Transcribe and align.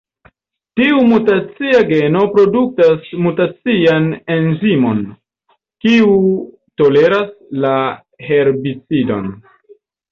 Tiu 0.79 1.01
mutacia 1.09 1.81
geno 1.91 2.23
produktas 2.37 3.11
mutacian 3.27 4.09
enzimon, 4.39 5.05
kiu 5.87 6.11
toleras 6.85 7.33
la 7.67 7.77
herbicidon. 8.33 9.35